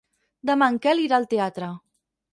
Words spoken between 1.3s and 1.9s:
teatre.